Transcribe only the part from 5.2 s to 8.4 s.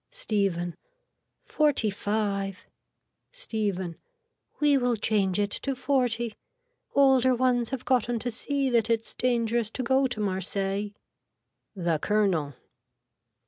it to forty. Older ones have gotten to